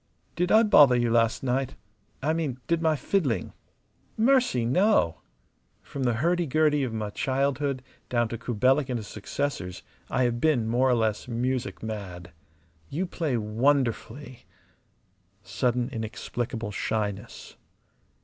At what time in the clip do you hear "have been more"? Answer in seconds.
10.23-10.89